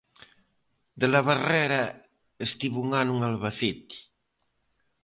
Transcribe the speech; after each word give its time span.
De 1.03 1.09
la 1.09 1.21
Barrera 1.27 1.79
estivo 2.47 2.77
un 2.85 2.89
ano 3.01 3.11
en 3.17 3.23
Albacete. 3.31 3.97